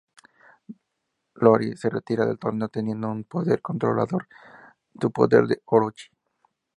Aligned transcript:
Iori 1.41 1.77
se 1.77 1.87
retira 1.91 2.25
del 2.25 2.39
torneo 2.39 2.69
temiendo 2.69 3.13
no 3.13 3.23
poder 3.23 3.61
controlar 3.61 4.07
su 4.99 5.11
poder 5.11 5.45
de 5.45 5.61
Orochi. 5.65 6.07